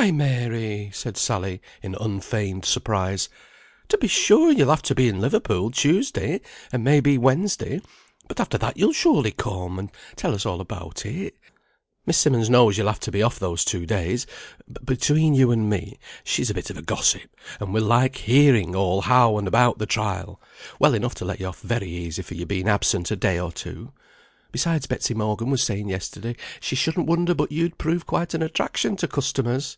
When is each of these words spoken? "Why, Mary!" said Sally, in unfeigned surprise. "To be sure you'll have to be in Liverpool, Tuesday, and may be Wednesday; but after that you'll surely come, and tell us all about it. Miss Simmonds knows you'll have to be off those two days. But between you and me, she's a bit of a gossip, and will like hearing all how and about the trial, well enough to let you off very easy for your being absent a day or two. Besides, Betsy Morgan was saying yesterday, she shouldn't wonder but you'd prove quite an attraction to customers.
"Why, 0.00 0.12
Mary!" 0.12 0.90
said 0.94 1.16
Sally, 1.16 1.60
in 1.82 1.96
unfeigned 1.96 2.64
surprise. 2.64 3.28
"To 3.88 3.98
be 3.98 4.06
sure 4.06 4.52
you'll 4.52 4.68
have 4.70 4.82
to 4.82 4.94
be 4.94 5.08
in 5.08 5.20
Liverpool, 5.20 5.72
Tuesday, 5.72 6.40
and 6.70 6.84
may 6.84 7.00
be 7.00 7.18
Wednesday; 7.18 7.80
but 8.28 8.38
after 8.38 8.56
that 8.58 8.76
you'll 8.76 8.92
surely 8.92 9.32
come, 9.32 9.76
and 9.76 9.90
tell 10.14 10.34
us 10.36 10.46
all 10.46 10.60
about 10.60 11.04
it. 11.04 11.34
Miss 12.06 12.16
Simmonds 12.16 12.48
knows 12.50 12.78
you'll 12.78 12.86
have 12.86 13.00
to 13.00 13.10
be 13.10 13.24
off 13.24 13.40
those 13.40 13.64
two 13.64 13.86
days. 13.86 14.24
But 14.68 14.86
between 14.86 15.34
you 15.34 15.50
and 15.50 15.68
me, 15.68 15.98
she's 16.22 16.48
a 16.50 16.54
bit 16.54 16.70
of 16.70 16.76
a 16.78 16.82
gossip, 16.82 17.34
and 17.58 17.74
will 17.74 17.82
like 17.82 18.18
hearing 18.18 18.76
all 18.76 19.00
how 19.00 19.36
and 19.36 19.48
about 19.48 19.78
the 19.78 19.86
trial, 19.86 20.40
well 20.78 20.94
enough 20.94 21.16
to 21.16 21.24
let 21.24 21.40
you 21.40 21.46
off 21.46 21.60
very 21.60 21.90
easy 21.90 22.22
for 22.22 22.34
your 22.34 22.46
being 22.46 22.68
absent 22.68 23.10
a 23.10 23.16
day 23.16 23.40
or 23.40 23.50
two. 23.50 23.90
Besides, 24.52 24.86
Betsy 24.86 25.12
Morgan 25.12 25.50
was 25.50 25.62
saying 25.62 25.88
yesterday, 25.88 26.36
she 26.60 26.76
shouldn't 26.76 27.06
wonder 27.08 27.34
but 27.34 27.50
you'd 27.50 27.76
prove 27.78 28.06
quite 28.06 28.32
an 28.32 28.42
attraction 28.42 28.94
to 28.96 29.08
customers. 29.08 29.76